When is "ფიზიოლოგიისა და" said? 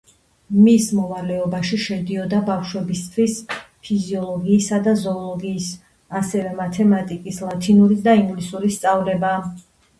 3.59-4.95